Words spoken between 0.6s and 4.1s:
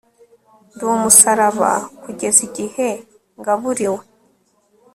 Ndi umusaraba kugeza igihe ngaburiwe